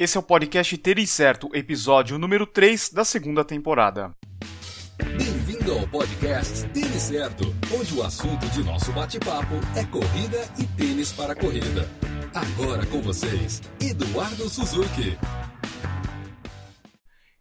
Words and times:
Esse 0.00 0.16
é 0.16 0.20
o 0.20 0.22
podcast 0.22 0.78
Ter 0.78 1.04
Certo, 1.08 1.50
episódio 1.52 2.18
número 2.18 2.46
3 2.46 2.90
da 2.90 3.04
segunda 3.04 3.44
temporada. 3.44 4.14
Bem-vindo 4.96 5.72
ao 5.72 5.88
podcast 5.88 6.68
Tênis 6.68 7.02
Certo, 7.02 7.52
onde 7.76 7.94
o 7.98 8.04
assunto 8.04 8.46
de 8.50 8.62
nosso 8.62 8.92
bate-papo 8.92 9.54
é 9.76 9.84
corrida 9.86 10.48
e 10.56 10.64
tênis 10.76 11.10
para 11.10 11.34
corrida. 11.34 11.90
Agora 12.32 12.86
com 12.86 13.02
vocês, 13.02 13.60
Eduardo 13.80 14.48
Suzuki. 14.48 15.18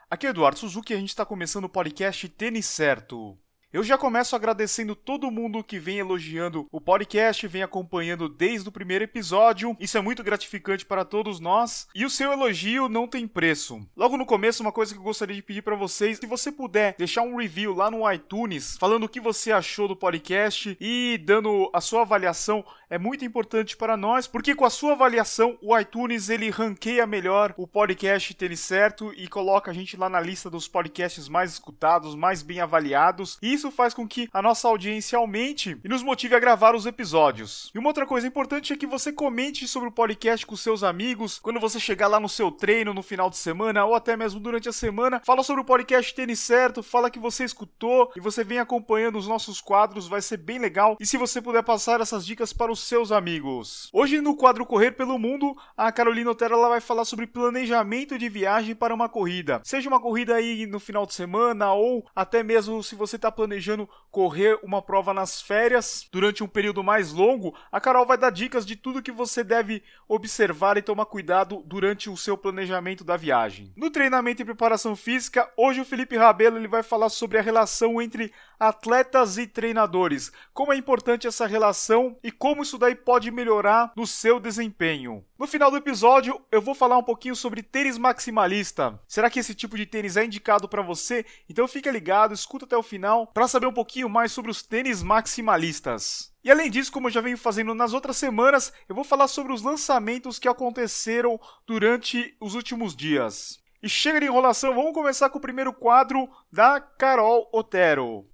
Aqui 0.10 0.26
é 0.26 0.32
Eduardo 0.32 0.58
Suzuki 0.58 0.94
e 0.94 0.96
a 0.96 1.00
gente 1.00 1.10
está 1.10 1.24
começando 1.24 1.66
o 1.66 1.70
podcast 1.70 2.28
Tênis 2.28 2.66
Certo. 2.66 3.38
Eu 3.74 3.84
já 3.84 3.98
começo 3.98 4.34
agradecendo 4.34 4.96
todo 4.96 5.30
mundo 5.30 5.62
que 5.62 5.78
vem 5.78 6.00
elogiando 6.00 6.66
o 6.72 6.80
podcast, 6.80 7.46
vem 7.48 7.62
acompanhando 7.62 8.30
desde 8.30 8.70
o 8.70 8.72
primeiro 8.72 9.04
episódio. 9.04 9.76
Isso 9.78 9.98
é 9.98 10.02
muito 10.02 10.24
gratificante 10.24 10.86
para 10.86 11.04
todos 11.04 11.42
nós. 11.42 11.86
E 11.94 12.06
o 12.06 12.10
seu 12.10 12.32
elogio 12.32 12.88
não 12.88 13.10
tem 13.10 13.28
preço. 13.28 13.86
Logo 13.94 14.16
no 14.16 14.26
começo, 14.26 14.64
uma 14.64 14.72
coisa 14.72 14.94
que 14.94 15.00
eu 15.02 15.04
gostaria 15.04 15.36
de 15.36 15.42
pedir 15.42 15.64
para 15.64 15.76
vocês, 15.76 16.18
se 16.18 16.26
você 16.26 16.50
puder 16.50 16.96
deixar 16.98 17.24
um 17.24 17.36
review 17.36 17.74
lá 17.74 17.92
no 17.92 18.10
iTunes, 18.10 18.78
falando 18.80 19.04
o 19.04 19.10
que 19.10 19.20
você 19.20 19.52
achou 19.52 19.86
do 19.86 19.98
podcast 19.98 20.78
e 20.80 21.22
dando 21.26 21.70
a 21.74 21.82
sua 21.82 22.04
avaliação, 22.04 22.64
é 22.90 22.98
muito 22.98 23.26
importante 23.26 23.76
para 23.76 23.98
nós, 23.98 24.28
porque 24.28 24.56
com 24.56 24.64
a 24.64 24.70
sua 24.70 24.94
avaliação, 24.94 25.58
o 25.62 25.78
iTunes 25.78 26.30
ele 26.30 26.50
ranqueia 26.50 27.06
melhor 27.06 27.54
o 27.58 27.68
podcast 27.68 28.34
Tênis 28.34 28.62
Certo 28.62 29.14
e 29.18 29.28
coloca 29.28 29.72
a 29.72 29.74
gente 29.74 29.98
lá 29.98 30.08
na 30.08 30.22
lista 30.22 30.50
dos 30.50 30.70
podcasts 30.70 31.28
mais 31.28 31.52
escutados, 31.52 32.16
mais 32.16 32.42
bem 32.42 32.62
avaliados. 32.62 33.38
E 33.42 33.58
isso 33.58 33.67
faz 33.72 33.94
com 33.94 34.08
que 34.08 34.30
a 34.34 34.42
nossa 34.42 34.68
audiência 34.68 35.18
aumente 35.18 35.78
e 35.84 35.90
nos 35.90 36.04
motive 36.04 36.36
a 36.36 36.40
gravar 36.40 36.76
os 36.76 36.86
episódios. 36.86 37.72
E 37.74 37.80
uma 37.80 37.90
outra 37.90 38.06
coisa 38.06 38.28
importante 38.28 38.74
é 38.74 38.78
que 38.78 38.88
você 38.88 39.12
comente 39.12 39.68
sobre 39.68 39.90
o 39.90 39.92
podcast 39.92 40.46
com 40.46 40.56
seus 40.56 40.84
amigos, 40.84 41.40
quando 41.40 41.60
você 41.60 41.80
chegar 41.80 42.08
lá 42.08 42.20
no 42.20 42.30
seu 42.30 42.52
treino 42.52 42.94
no 42.94 43.04
final 43.04 43.30
de 43.30 43.38
semana 43.38 43.86
ou 43.86 43.96
até 43.96 44.16
mesmo 44.16 44.40
durante 44.40 44.70
a 44.70 44.74
semana, 44.74 45.22
fala 45.26 45.44
sobre 45.44 45.62
o 45.62 45.66
podcast 45.66 46.14
Tênis 46.14 46.40
Certo, 46.40 46.84
fala 46.84 47.10
que 47.10 47.20
você 47.20 47.44
escutou 47.44 48.12
e 48.16 48.20
você 48.20 48.44
vem 48.44 48.60
acompanhando 48.60 49.18
os 49.18 49.28
nossos 49.28 49.60
quadros, 49.60 50.08
vai 50.08 50.22
ser 50.22 50.38
bem 50.38 50.60
legal. 50.60 50.96
E 51.00 51.06
se 51.06 51.18
você 51.18 51.42
puder 51.42 51.64
passar 51.64 52.00
essas 52.00 52.26
dicas 52.26 52.54
para 52.54 52.72
os 52.72 52.80
seus 52.80 53.12
amigos. 53.12 53.90
Hoje 53.92 54.22
no 54.22 54.36
quadro 54.36 54.66
Correr 54.66 54.92
pelo 54.92 55.18
Mundo, 55.18 55.58
a 55.76 55.92
Carolina 55.92 56.32
Otero 56.32 56.54
ela 56.54 56.70
vai 56.70 56.82
falar 56.82 57.06
sobre 57.06 57.28
planejamento 57.28 58.18
de 58.18 58.30
viagem 58.30 58.76
para 58.76 58.94
uma 58.94 59.10
corrida. 59.10 59.62
Seja 59.64 59.90
uma 59.90 60.00
corrida 60.00 60.36
aí 60.36 60.66
no 60.66 60.80
final 60.80 61.06
de 61.06 61.14
semana 61.14 61.74
ou 61.74 62.06
até 62.16 62.44
mesmo 62.44 62.84
se 62.84 62.96
você 62.96 63.16
está 63.16 63.32
planejando 63.32 63.47
planejando 63.48 63.90
correr 64.12 64.60
uma 64.62 64.82
prova 64.82 65.14
nas 65.14 65.42
férias 65.42 66.08
durante 66.12 66.44
um 66.44 66.48
período 66.48 66.84
mais 66.84 67.14
longo, 67.14 67.56
a 67.72 67.80
Carol 67.80 68.06
vai 68.06 68.18
dar 68.18 68.30
dicas 68.30 68.66
de 68.66 68.76
tudo 68.76 69.02
que 69.02 69.12
você 69.12 69.44
deve 69.44 69.82
observar 70.08 70.76
e 70.76 70.82
tomar 70.82 71.06
cuidado 71.06 71.64
durante 71.66 72.10
o 72.10 72.18
seu 72.18 72.38
planejamento 72.38 73.04
da 73.04 73.16
viagem. 73.16 73.72
No 73.78 73.90
treinamento 73.90 74.42
e 74.42 74.46
preparação 74.46 74.96
física, 74.96 75.50
hoje 75.56 75.80
o 75.80 75.86
Felipe 75.86 76.18
Rabelo 76.18 76.58
ele 76.58 76.68
vai 76.68 76.84
falar 76.84 77.10
sobre 77.10 77.38
a 77.38 77.42
relação 77.42 78.02
entre 78.02 78.34
atletas 78.60 79.38
e 79.38 79.46
treinadores, 79.46 80.32
como 80.52 80.74
é 80.74 80.76
importante 80.76 81.28
essa 81.28 81.46
relação 81.46 82.18
e 82.24 82.32
como 82.32 82.64
isso 82.64 82.78
daí 82.78 82.96
pode 82.96 83.30
melhorar 83.30 83.94
no 83.96 84.08
seu 84.08 84.40
desempenho. 84.40 85.24
No 85.38 85.46
final 85.46 85.70
do 85.70 85.78
episódio, 85.78 86.42
eu 86.52 86.60
vou 86.60 86.74
falar 86.74 86.98
um 86.98 87.04
pouquinho 87.04 87.36
sobre 87.36 87.62
tênis 87.62 88.00
maximalista. 88.00 89.00
Será 89.08 89.30
que 89.30 89.40
esse 89.40 89.54
tipo 89.54 89.78
de 89.78 89.86
tênis 89.86 90.18
é 90.18 90.26
indicado 90.26 90.68
para 90.68 90.82
você? 90.82 91.24
Então 91.48 91.68
fica 91.68 91.92
ligado, 91.92 92.34
escuta 92.34 92.66
até 92.66 92.76
o 92.76 92.82
final 92.82 93.28
para 93.38 93.48
saber 93.48 93.68
um 93.68 93.72
pouquinho 93.72 94.10
mais 94.10 94.32
sobre 94.32 94.50
os 94.50 94.64
tênis 94.64 95.04
maximalistas. 95.04 96.34
E 96.44 96.50
além 96.50 96.72
disso, 96.72 96.92
como 96.92 97.06
eu 97.06 97.12
já 97.12 97.22
venho 97.22 97.38
fazendo 97.38 97.76
nas 97.76 97.94
outras 97.94 98.18
semanas, 98.18 98.74
eu 98.90 98.96
vou 98.96 99.04
falar 99.04 99.28
sobre 99.28 99.54
os 99.54 99.62
lançamentos 99.62 100.40
que 100.40 100.48
aconteceram 100.48 101.40
durante 101.68 102.36
os 102.42 102.56
últimos 102.56 102.96
dias. 102.96 103.60
E 103.80 103.88
chega 103.88 104.22
de 104.22 104.26
enrolação, 104.26 104.74
vamos 104.74 104.92
começar 104.92 105.30
com 105.30 105.38
o 105.38 105.42
primeiro 105.42 105.72
quadro 105.72 106.28
da 106.52 106.82
Carol 106.82 107.48
Otero. 107.54 108.26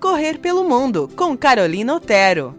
Correr 0.00 0.38
pelo 0.38 0.62
Mundo, 0.62 1.10
com 1.16 1.36
Carolina 1.36 1.96
Otero. 1.96 2.56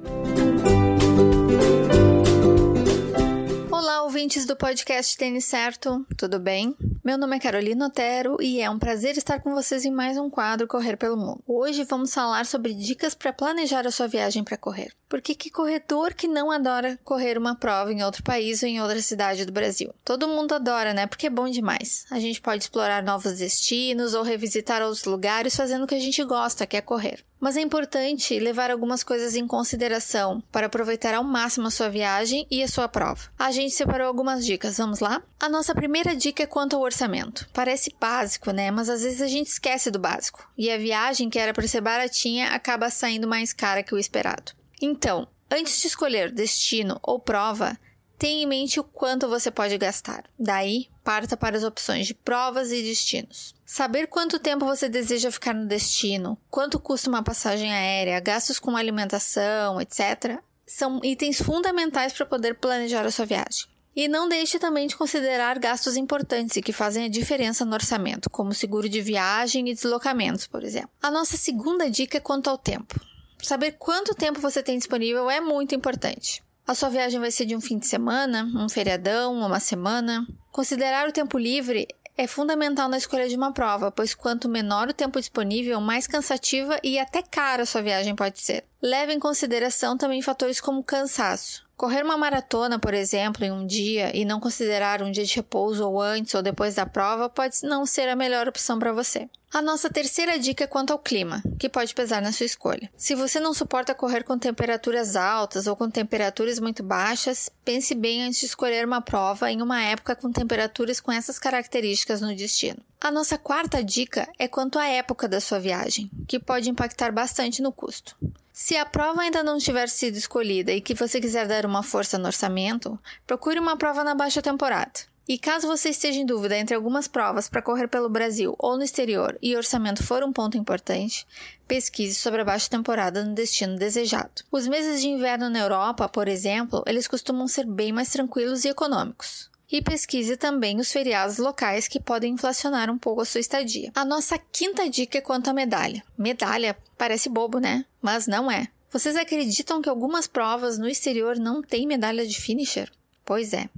Olá, 3.72 4.03
ouvintes 4.03 4.46
do 4.46 4.58
podcast 4.58 5.16
Tênis 5.16 5.46
Certo, 5.46 6.06
tudo 6.18 6.38
bem? 6.38 6.75
Meu 7.01 7.17
nome 7.17 7.37
é 7.37 7.39
Carolina 7.39 7.85
Otero 7.85 8.35
e 8.41 8.59
é 8.59 8.69
um 8.69 8.77
prazer 8.77 9.17
estar 9.17 9.39
com 9.39 9.53
vocês 9.53 9.85
em 9.85 9.91
mais 9.91 10.17
um 10.17 10.29
quadro 10.29 10.67
Correr 10.67 10.97
pelo 10.97 11.15
Mundo. 11.15 11.41
Hoje 11.47 11.85
vamos 11.85 12.13
falar 12.13 12.45
sobre 12.45 12.73
dicas 12.73 13.15
para 13.15 13.31
planejar 13.31 13.87
a 13.87 13.91
sua 13.91 14.05
viagem 14.05 14.43
para 14.43 14.57
correr. 14.57 14.91
Porque 15.09 15.34
que 15.34 15.50
corredor 15.50 16.14
que 16.14 16.28
não 16.28 16.52
adora 16.52 17.00
correr 17.03 17.36
uma 17.36 17.56
prova 17.56 17.92
em 17.92 18.03
outro 18.03 18.22
país 18.22 18.62
ou 18.62 18.70
em 18.70 18.80
outra 18.80 19.02
cidade 19.02 19.44
do 19.44 19.52
Brasil? 19.52 19.92
Todo 20.06 20.28
mundo 20.28 20.53
adora, 20.53 20.94
né? 20.94 21.08
Porque 21.08 21.25
é 21.25 21.31
bom 21.31 21.50
demais. 21.50 22.06
A 22.12 22.20
gente 22.20 22.40
pode 22.40 22.64
explorar 22.64 23.02
novos 23.02 23.40
destinos 23.40 24.14
ou 24.14 24.22
revisitar 24.22 24.84
outros 24.84 25.06
lugares 25.06 25.56
fazendo 25.56 25.84
o 25.84 25.88
que 25.88 25.96
a 25.96 26.00
gente 26.00 26.24
gosta, 26.24 26.68
que 26.68 26.78
é 26.78 26.81
correr. 26.81 27.25
Mas 27.40 27.56
é 27.56 27.62
importante 27.62 28.38
levar 28.38 28.70
algumas 28.70 29.02
coisas 29.02 29.34
em 29.34 29.47
consideração 29.47 30.44
para 30.52 30.68
aproveitar 30.68 31.16
ao 31.16 31.24
máximo 31.24 31.68
a 31.68 31.72
sua 31.72 31.90
viagem 31.90 32.46
e 32.52 32.62
a 32.62 32.68
sua 32.68 32.88
prova. 32.88 33.30
A 33.40 33.50
gente 33.50 33.74
separou 33.74 34.08
algumas 34.08 34.46
dicas, 34.46 34.78
vamos 34.78 35.00
lá? 35.00 35.24
A 35.40 35.47
nossa 35.47 35.74
primeira 35.74 36.16
dica 36.16 36.44
é 36.44 36.46
quanto 36.46 36.76
ao 36.76 36.81
orçamento. 36.81 37.47
Parece 37.53 37.96
básico, 38.00 38.52
né? 38.52 38.70
Mas 38.72 38.90
às 38.90 39.03
vezes 39.03 39.22
a 39.22 39.28
gente 39.28 39.47
esquece 39.47 39.90
do 39.90 39.97
básico. 39.97 40.47
E 40.58 40.70
a 40.70 40.78
viagem, 40.78 41.30
que 41.30 41.40
era 41.40 41.53
para 41.53 41.68
ser 41.68 41.81
baratinha, 41.81 42.50
acaba 42.50 42.90
saindo 42.90 43.28
mais 43.28 43.53
cara 43.53 43.81
que 43.81 43.96
o 43.96 43.97
esperado. 43.97 44.59
Então, 44.81 45.28
antes 45.50 45.81
de 45.81 45.88
escolher 45.88 46.31
destino 46.31 47.00
ou 47.01 47.19
prova, 47.19 47.78
tenha 48.17 48.44
em 48.44 48.45
mente 48.45 48.79
o 48.79 48.84
quanto 48.84 49.29
você 49.29 49.50
pode 49.50 49.78
gastar. 49.78 50.25
Daí, 50.38 50.90
parta 51.03 51.38
para 51.38 51.57
as 51.57 51.63
opções 51.63 52.06
de 52.06 52.13
provas 52.13 52.72
e 52.72 52.84
destinos. 52.84 53.56
Saber 53.66 54.07
quanto 54.07 54.40
tempo 54.40 54.66
você 54.66 54.90
deseja 54.90 55.31
ficar 55.31 55.53
no 55.53 55.67
destino, 55.67 56.38
quanto 56.50 56.79
custa 56.79 57.09
uma 57.09 57.23
passagem 57.23 57.72
aérea, 57.72 58.19
gastos 58.19 58.59
com 58.59 58.75
alimentação, 58.75 59.79
etc., 59.79 60.40
são 60.67 61.00
itens 61.03 61.41
fundamentais 61.41 62.13
para 62.13 62.25
poder 62.25 62.56
planejar 62.56 63.06
a 63.06 63.11
sua 63.11 63.25
viagem. 63.25 63.66
E 63.96 64.07
não 64.07 64.29
deixe 64.29 64.59
também 64.59 64.85
de 64.85 64.96
considerar 64.96 65.57
gastos 65.57 65.97
importantes 65.97 66.56
e 66.57 66.61
que 66.61 66.72
fazem 66.72 67.06
a 67.06 67.09
diferença 67.09 67.66
no 67.66 67.73
orçamento, 67.73 68.29
como 68.29 68.53
seguro 68.53 68.88
de 68.88 69.01
viagem 69.01 69.67
e 69.67 69.73
deslocamentos, 69.73 70.46
por 70.46 70.63
exemplo. 70.63 70.91
A 71.01 71.09
nossa 71.09 71.38
segunda 71.38 71.90
dica 71.90 72.17
é 72.17 72.22
quanto 72.22 72.50
ao 72.50 72.57
tempo. 72.57 73.00
Saber 73.41 73.73
quanto 73.73 74.16
tempo 74.16 74.39
você 74.39 74.61
tem 74.61 74.77
disponível 74.77 75.29
é 75.29 75.39
muito 75.39 75.73
importante. 75.73 76.44
A 76.67 76.75
sua 76.75 76.89
viagem 76.89 77.19
vai 77.19 77.31
ser 77.31 77.45
de 77.45 77.55
um 77.55 77.61
fim 77.61 77.79
de 77.79 77.88
semana, 77.88 78.44
um 78.55 78.69
feriadão, 78.69 79.33
uma 79.39 79.59
semana. 79.59 80.27
Considerar 80.51 81.07
o 81.07 81.11
tempo 81.11 81.38
livre 81.38 81.88
é 82.16 82.28
fundamental 82.28 82.88
na 82.89 82.97
escolha 82.97 83.28
de 83.28 83.35
uma 83.35 83.53
prova, 83.53 83.89
pois 83.91 84.13
quanto 84.13 84.49
menor 84.49 84.89
o 84.89 84.94
tempo 84.94 85.19
disponível, 85.19 85.79
mais 85.81 86.05
cansativa 86.05 86.78
e 86.83 86.99
até 86.99 87.23
cara 87.23 87.63
a 87.63 87.66
sua 87.66 87.81
viagem 87.81 88.16
pode 88.16 88.39
ser. 88.39 88.66
Leve 88.81 89.13
em 89.13 89.19
consideração 89.19 89.97
também 89.97 90.22
fatores 90.22 90.62
como 90.62 90.81
cansaço. 90.81 91.67
Correr 91.75 92.03
uma 92.03 92.17
maratona, 92.17 92.79
por 92.79 92.94
exemplo, 92.94 93.44
em 93.44 93.51
um 93.51 93.66
dia 93.66 94.16
e 94.16 94.23
não 94.23 94.40
considerar 94.40 95.01
um 95.01 95.12
dia 95.12 95.25
de 95.25 95.35
repouso 95.35 95.85
ou 95.85 96.01
antes 96.01 96.34
ou 96.34 96.41
depois 96.41 96.75
da 96.75 96.85
prova 96.85 97.29
pode 97.29 97.57
não 97.63 97.85
ser 97.85 98.07
a 98.07 98.16
melhor 98.16 98.47
opção 98.47 98.79
para 98.79 98.94
você. 98.94 99.29
A 99.51 99.62
nossa 99.62 99.90
terceira 99.90 100.38
dica 100.38 100.63
é 100.63 100.67
quanto 100.67 100.91
ao 100.91 101.00
clima, 101.00 101.41
que 101.59 101.67
pode 101.67 101.94
pesar 101.94 102.22
na 102.22 102.31
sua 102.31 102.45
escolha. 102.45 102.90
Se 102.95 103.16
você 103.16 103.40
não 103.40 103.53
suporta 103.53 103.95
correr 103.95 104.23
com 104.23 104.38
temperaturas 104.38 105.16
altas 105.16 105.67
ou 105.67 105.75
com 105.75 105.90
temperaturas 105.90 106.59
muito 106.59 106.84
baixas, 106.84 107.50
pense 107.66 107.96
bem 107.96 108.23
antes 108.23 108.40
de 108.40 108.46
escolher 108.46 108.85
uma 108.85 109.01
prova 109.01 109.51
em 109.51 109.61
uma 109.61 109.81
época 109.81 110.16
com 110.16 110.31
temperaturas 110.31 111.00
com 111.01 111.11
essas 111.11 111.40
características 111.40 112.22
no 112.22 112.35
destino. 112.35 112.81
A 113.01 113.11
nossa 113.11 113.37
quarta 113.37 113.81
dica 113.81 114.27
é 114.37 114.45
quanto 114.45 114.77
à 114.77 114.85
época 114.85 115.25
da 115.25 115.39
sua 115.39 115.57
viagem, 115.57 116.11
que 116.27 116.37
pode 116.37 116.69
impactar 116.69 117.13
bastante 117.13 117.61
no 117.61 117.71
custo. 117.71 118.17
Se 118.51 118.75
a 118.75 118.85
prova 118.85 119.21
ainda 119.21 119.41
não 119.41 119.57
tiver 119.57 119.87
sido 119.87 120.17
escolhida 120.17 120.73
e 120.73 120.81
que 120.81 120.93
você 120.93 121.21
quiser 121.21 121.47
dar 121.47 121.65
uma 121.65 121.81
força 121.81 122.17
no 122.17 122.25
orçamento, 122.25 122.99
procure 123.25 123.57
uma 123.57 123.78
prova 123.78 124.03
na 124.03 124.13
baixa 124.13 124.41
temporada. 124.41 124.99
E 125.25 125.37
caso 125.37 125.66
você 125.66 125.90
esteja 125.90 126.19
em 126.19 126.25
dúvida 126.25 126.57
entre 126.57 126.75
algumas 126.75 127.07
provas 127.07 127.47
para 127.47 127.61
correr 127.61 127.87
pelo 127.87 128.09
Brasil 128.09 128.53
ou 128.59 128.75
no 128.75 128.84
exterior 128.84 129.37
e 129.41 129.55
orçamento 129.55 130.03
for 130.03 130.22
um 130.22 130.34
ponto 130.34 130.57
importante, 130.57 131.25
pesquise 131.69 132.16
sobre 132.16 132.41
a 132.41 132.45
baixa 132.45 132.69
temporada 132.69 133.23
no 133.23 133.34
destino 133.34 133.78
desejado. 133.78 134.43
Os 134.52 134.67
meses 134.67 134.99
de 134.99 135.07
inverno 135.07 135.49
na 135.49 135.59
Europa, 135.59 136.09
por 136.09 136.28
exemplo, 136.28 136.84
eles 136.85 137.07
costumam 137.07 137.47
ser 137.47 137.66
bem 137.66 137.93
mais 137.93 138.09
tranquilos 138.09 138.66
e 138.66 138.67
econômicos 138.67 139.49
e 139.71 139.81
pesquise 139.81 140.35
também 140.35 140.79
os 140.79 140.91
feriados 140.91 141.37
locais 141.37 141.87
que 141.87 141.99
podem 141.99 142.33
inflacionar 142.33 142.89
um 142.89 142.97
pouco 142.97 143.21
a 143.21 143.25
sua 143.25 143.39
estadia. 143.39 143.91
A 143.93 144.03
nossa 144.03 144.37
quinta 144.37 144.89
dica 144.89 145.17
é 145.17 145.21
quanto 145.21 145.49
à 145.49 145.53
medalha. 145.53 146.03
Medalha 146.17 146.77
parece 146.97 147.29
bobo, 147.29 147.59
né? 147.59 147.85
Mas 148.01 148.27
não 148.27 148.49
é. 148.49 148.67
Vocês 148.91 149.16
acreditam 149.16 149.81
que 149.81 149.89
algumas 149.89 150.25
provas 150.25 150.79
no 150.79 150.87
exterior 150.87 151.37
não 151.37 151.61
têm 151.61 151.85
medalha 151.85 152.25
de 152.25 152.41
finisher? 152.41 152.91
Pois 153.23 153.53
é. 153.53 153.69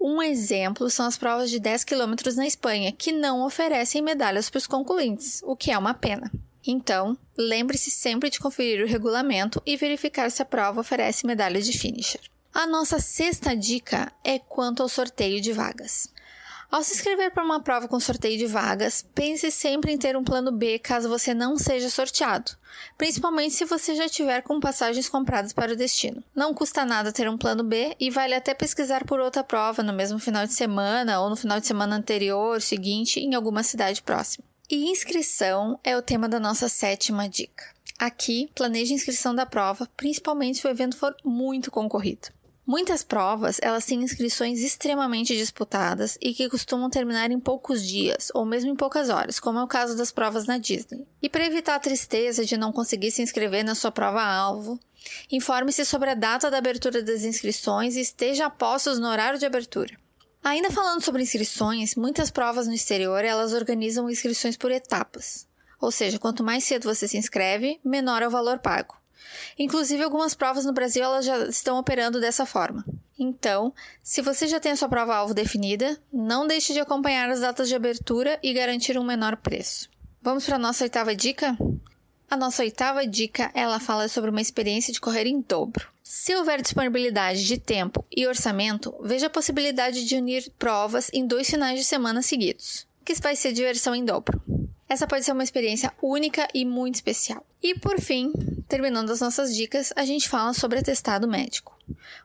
Um 0.00 0.22
exemplo 0.22 0.88
são 0.88 1.06
as 1.06 1.16
provas 1.16 1.50
de 1.50 1.58
10 1.58 1.84
km 1.84 2.14
na 2.36 2.46
Espanha, 2.46 2.92
que 2.92 3.12
não 3.12 3.44
oferecem 3.44 4.02
medalhas 4.02 4.48
para 4.48 4.58
os 4.58 4.66
concluintes, 4.66 5.42
o 5.44 5.56
que 5.56 5.70
é 5.70 5.76
uma 5.76 5.94
pena. 5.94 6.30
Então, 6.66 7.16
lembre-se 7.36 7.90
sempre 7.90 8.28
de 8.28 8.40
conferir 8.40 8.82
o 8.84 8.88
regulamento 8.88 9.62
e 9.64 9.76
verificar 9.76 10.30
se 10.30 10.42
a 10.42 10.44
prova 10.44 10.80
oferece 10.80 11.26
medalha 11.26 11.60
de 11.60 11.78
finisher. 11.78 12.20
A 12.58 12.66
nossa 12.66 12.98
sexta 12.98 13.54
dica 13.54 14.10
é 14.24 14.38
quanto 14.38 14.82
ao 14.82 14.88
sorteio 14.88 15.42
de 15.42 15.52
vagas. 15.52 16.10
Ao 16.70 16.82
se 16.82 16.94
inscrever 16.94 17.30
para 17.30 17.44
uma 17.44 17.60
prova 17.60 17.86
com 17.86 18.00
sorteio 18.00 18.38
de 18.38 18.46
vagas, 18.46 19.04
pense 19.14 19.50
sempre 19.50 19.92
em 19.92 19.98
ter 19.98 20.16
um 20.16 20.24
plano 20.24 20.50
B 20.50 20.78
caso 20.78 21.06
você 21.06 21.34
não 21.34 21.58
seja 21.58 21.90
sorteado, 21.90 22.52
principalmente 22.96 23.52
se 23.52 23.66
você 23.66 23.94
já 23.94 24.08
tiver 24.08 24.40
com 24.40 24.58
passagens 24.58 25.06
compradas 25.06 25.52
para 25.52 25.74
o 25.74 25.76
destino. 25.76 26.24
Não 26.34 26.54
custa 26.54 26.86
nada 26.86 27.12
ter 27.12 27.28
um 27.28 27.36
plano 27.36 27.62
B 27.62 27.94
e 28.00 28.08
vale 28.08 28.34
até 28.34 28.54
pesquisar 28.54 29.04
por 29.04 29.20
outra 29.20 29.44
prova 29.44 29.82
no 29.82 29.92
mesmo 29.92 30.18
final 30.18 30.46
de 30.46 30.54
semana 30.54 31.20
ou 31.20 31.28
no 31.28 31.36
final 31.36 31.60
de 31.60 31.66
semana 31.66 31.94
anterior, 31.94 32.62
seguinte, 32.62 33.20
em 33.20 33.34
alguma 33.34 33.62
cidade 33.62 34.00
próxima. 34.00 34.46
E 34.70 34.90
inscrição 34.90 35.78
é 35.84 35.94
o 35.94 36.00
tema 36.00 36.26
da 36.26 36.40
nossa 36.40 36.70
sétima 36.70 37.28
dica. 37.28 37.76
Aqui, 37.98 38.50
planeje 38.54 38.92
a 38.92 38.96
inscrição 38.96 39.34
da 39.34 39.44
prova, 39.44 39.86
principalmente 39.94 40.58
se 40.58 40.66
o 40.66 40.70
evento 40.70 40.96
for 40.96 41.14
muito 41.22 41.70
concorrido. 41.70 42.28
Muitas 42.66 43.04
provas, 43.04 43.60
elas 43.62 43.84
têm 43.84 44.02
inscrições 44.02 44.58
extremamente 44.58 45.36
disputadas 45.36 46.18
e 46.20 46.34
que 46.34 46.50
costumam 46.50 46.90
terminar 46.90 47.30
em 47.30 47.38
poucos 47.38 47.80
dias 47.80 48.32
ou 48.34 48.44
mesmo 48.44 48.72
em 48.72 48.74
poucas 48.74 49.08
horas, 49.08 49.38
como 49.38 49.60
é 49.60 49.62
o 49.62 49.68
caso 49.68 49.96
das 49.96 50.10
provas 50.10 50.46
na 50.46 50.58
Disney. 50.58 51.06
E 51.22 51.28
para 51.28 51.46
evitar 51.46 51.76
a 51.76 51.80
tristeza 51.80 52.44
de 52.44 52.56
não 52.56 52.72
conseguir 52.72 53.12
se 53.12 53.22
inscrever 53.22 53.64
na 53.64 53.76
sua 53.76 53.92
prova-alvo, 53.92 54.80
informe-se 55.30 55.84
sobre 55.84 56.10
a 56.10 56.14
data 56.14 56.50
da 56.50 56.58
abertura 56.58 57.04
das 57.04 57.22
inscrições 57.22 57.94
e 57.94 58.00
esteja 58.00 58.46
a 58.46 58.50
postos 58.50 58.98
no 58.98 59.06
horário 59.06 59.38
de 59.38 59.46
abertura. 59.46 59.96
Ainda 60.42 60.68
falando 60.68 61.02
sobre 61.02 61.22
inscrições, 61.22 61.94
muitas 61.94 62.32
provas 62.32 62.66
no 62.66 62.74
exterior, 62.74 63.24
elas 63.24 63.52
organizam 63.52 64.10
inscrições 64.10 64.56
por 64.56 64.72
etapas. 64.72 65.46
Ou 65.80 65.92
seja, 65.92 66.18
quanto 66.18 66.42
mais 66.42 66.64
cedo 66.64 66.92
você 66.92 67.06
se 67.06 67.16
inscreve, 67.16 67.78
menor 67.84 68.22
é 68.22 68.26
o 68.26 68.30
valor 68.30 68.58
pago. 68.58 68.96
Inclusive, 69.58 70.02
algumas 70.02 70.34
provas 70.34 70.64
no 70.64 70.72
Brasil 70.72 71.02
elas 71.02 71.24
já 71.24 71.46
estão 71.46 71.78
operando 71.78 72.20
dessa 72.20 72.46
forma. 72.46 72.84
Então, 73.18 73.72
se 74.02 74.20
você 74.20 74.46
já 74.46 74.60
tem 74.60 74.72
a 74.72 74.76
sua 74.76 74.88
prova-alvo 74.88 75.32
definida, 75.32 75.98
não 76.12 76.46
deixe 76.46 76.72
de 76.72 76.80
acompanhar 76.80 77.30
as 77.30 77.40
datas 77.40 77.68
de 77.68 77.74
abertura 77.74 78.38
e 78.42 78.52
garantir 78.52 78.98
um 78.98 79.04
menor 79.04 79.36
preço. 79.36 79.88
Vamos 80.20 80.44
para 80.44 80.56
a 80.56 80.58
nossa 80.58 80.84
oitava 80.84 81.14
dica? 81.14 81.56
A 82.28 82.36
nossa 82.36 82.62
oitava 82.62 83.06
dica, 83.06 83.50
ela 83.54 83.78
fala 83.78 84.08
sobre 84.08 84.30
uma 84.30 84.40
experiência 84.40 84.92
de 84.92 85.00
correr 85.00 85.26
em 85.26 85.40
dobro. 85.40 85.88
Se 86.02 86.34
houver 86.34 86.60
disponibilidade 86.60 87.44
de 87.44 87.58
tempo 87.58 88.04
e 88.14 88.26
orçamento, 88.26 88.94
veja 89.02 89.26
a 89.28 89.30
possibilidade 89.30 90.04
de 90.04 90.16
unir 90.16 90.50
provas 90.58 91.10
em 91.12 91.26
dois 91.26 91.48
finais 91.48 91.78
de 91.78 91.84
semana 91.84 92.22
seguidos, 92.22 92.86
que 93.04 93.14
vai 93.14 93.36
ser 93.36 93.52
diversão 93.52 93.94
em 93.94 94.04
dobro. 94.04 94.42
Essa 94.88 95.06
pode 95.06 95.24
ser 95.24 95.32
uma 95.32 95.42
experiência 95.42 95.92
única 96.00 96.48
e 96.54 96.64
muito 96.64 96.96
especial. 96.96 97.44
E 97.62 97.74
por 97.74 98.00
fim, 98.00 98.32
terminando 98.68 99.10
as 99.10 99.20
nossas 99.20 99.54
dicas, 99.54 99.92
a 99.96 100.04
gente 100.04 100.28
fala 100.28 100.52
sobre 100.52 100.78
atestado 100.78 101.28
médico. 101.28 101.76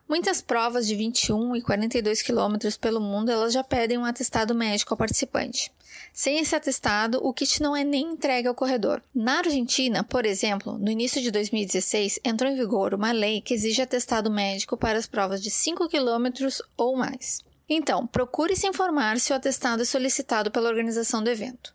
Muitas 0.08 0.42
provas 0.42 0.86
de 0.86 0.94
21 0.94 1.56
e 1.56 1.62
42 1.62 2.22
quilômetros 2.22 2.76
pelo 2.76 3.00
mundo 3.00 3.30
elas 3.30 3.52
já 3.52 3.62
pedem 3.62 3.98
um 3.98 4.04
atestado 4.04 4.54
médico 4.54 4.92
ao 4.92 4.98
participante. 4.98 5.72
Sem 6.12 6.38
esse 6.38 6.54
atestado, 6.54 7.18
o 7.22 7.32
kit 7.32 7.62
não 7.62 7.74
é 7.74 7.84
nem 7.84 8.12
entregue 8.12 8.48
ao 8.48 8.54
corredor. 8.54 9.02
Na 9.14 9.38
Argentina, 9.38 10.04
por 10.04 10.26
exemplo, 10.26 10.76
no 10.78 10.90
início 10.90 11.22
de 11.22 11.30
2016, 11.30 12.20
entrou 12.24 12.50
em 12.50 12.56
vigor 12.56 12.92
uma 12.92 13.12
lei 13.12 13.40
que 13.40 13.54
exige 13.54 13.80
atestado 13.80 14.30
médico 14.30 14.76
para 14.76 14.98
as 14.98 15.06
provas 15.06 15.42
de 15.42 15.50
5 15.50 15.88
quilômetros 15.88 16.60
ou 16.76 16.96
mais. 16.96 17.40
Então, 17.68 18.06
procure 18.06 18.54
se 18.54 18.66
informar 18.66 19.18
se 19.18 19.32
o 19.32 19.36
atestado 19.36 19.82
é 19.82 19.86
solicitado 19.86 20.50
pela 20.50 20.68
organização 20.68 21.22
do 21.22 21.30
evento. 21.30 21.74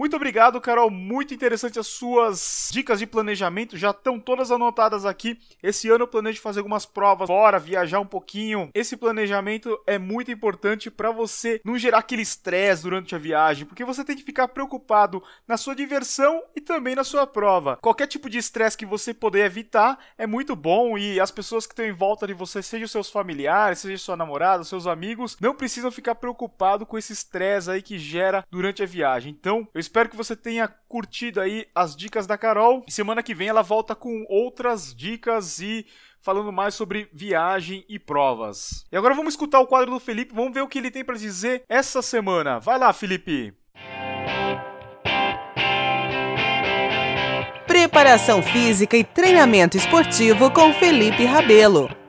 Muito 0.00 0.16
obrigado, 0.16 0.58
Carol. 0.62 0.90
Muito 0.90 1.34
interessante 1.34 1.78
as 1.78 1.86
suas 1.86 2.70
dicas 2.72 3.00
de 3.00 3.06
planejamento. 3.06 3.76
Já 3.76 3.90
estão 3.90 4.18
todas 4.18 4.50
anotadas 4.50 5.04
aqui. 5.04 5.38
Esse 5.62 5.90
ano 5.90 6.04
eu 6.04 6.08
planejo 6.08 6.40
fazer 6.40 6.60
algumas 6.60 6.86
provas 6.86 7.26
fora, 7.26 7.58
viajar 7.58 8.00
um 8.00 8.06
pouquinho. 8.06 8.70
Esse 8.72 8.96
planejamento 8.96 9.78
é 9.86 9.98
muito 9.98 10.30
importante 10.30 10.90
para 10.90 11.10
você 11.10 11.60
não 11.62 11.76
gerar 11.76 11.98
aquele 11.98 12.22
estresse 12.22 12.84
durante 12.84 13.14
a 13.14 13.18
viagem, 13.18 13.66
porque 13.66 13.84
você 13.84 14.02
tem 14.02 14.16
que 14.16 14.22
ficar 14.22 14.48
preocupado 14.48 15.22
na 15.46 15.58
sua 15.58 15.76
diversão 15.76 16.42
e 16.56 16.62
também 16.62 16.94
na 16.94 17.04
sua 17.04 17.26
prova. 17.26 17.76
Qualquer 17.76 18.06
tipo 18.06 18.30
de 18.30 18.38
estresse 18.38 18.78
que 18.78 18.86
você 18.86 19.12
puder 19.12 19.44
evitar 19.44 19.98
é 20.16 20.26
muito 20.26 20.56
bom 20.56 20.96
e 20.96 21.20
as 21.20 21.30
pessoas 21.30 21.66
que 21.66 21.74
estão 21.74 21.84
em 21.84 21.92
volta 21.92 22.26
de 22.26 22.32
você, 22.32 22.62
seja 22.62 22.86
os 22.86 22.90
seus 22.90 23.10
familiares, 23.10 23.80
seja 23.80 24.02
sua 24.02 24.16
namorada, 24.16 24.64
seus 24.64 24.86
amigos, 24.86 25.36
não 25.38 25.54
precisam 25.54 25.92
ficar 25.92 26.14
preocupados 26.14 26.88
com 26.88 26.96
esse 26.96 27.12
estresse 27.12 27.70
aí 27.70 27.82
que 27.82 27.98
gera 27.98 28.42
durante 28.50 28.82
a 28.82 28.86
viagem. 28.86 29.36
Então, 29.38 29.68
eu 29.74 29.89
espero 29.90 30.08
que 30.08 30.16
você 30.16 30.36
tenha 30.36 30.68
curtido 30.88 31.40
aí 31.40 31.66
as 31.74 31.96
dicas 31.96 32.24
da 32.24 32.38
Carol. 32.38 32.84
Semana 32.88 33.24
que 33.24 33.34
vem 33.34 33.48
ela 33.48 33.60
volta 33.60 33.94
com 33.94 34.24
outras 34.28 34.94
dicas 34.94 35.58
e 35.58 35.84
falando 36.20 36.52
mais 36.52 36.74
sobre 36.74 37.08
viagem 37.12 37.84
e 37.88 37.98
provas. 37.98 38.86
E 38.92 38.96
agora 38.96 39.14
vamos 39.14 39.34
escutar 39.34 39.58
o 39.58 39.66
quadro 39.66 39.90
do 39.90 39.98
Felipe, 39.98 40.34
vamos 40.34 40.54
ver 40.54 40.62
o 40.62 40.68
que 40.68 40.78
ele 40.78 40.92
tem 40.92 41.04
para 41.04 41.16
dizer 41.16 41.64
essa 41.68 42.00
semana. 42.02 42.60
Vai 42.60 42.78
lá, 42.78 42.92
Felipe. 42.92 43.52
Preparação 47.66 48.42
física 48.42 48.96
e 48.96 49.02
treinamento 49.02 49.76
esportivo 49.76 50.52
com 50.52 50.72
Felipe 50.74 51.24
Rabelo. 51.24 51.99